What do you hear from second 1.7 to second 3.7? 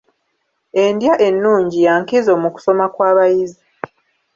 ya nkizo mu kusoma kw'abayizi.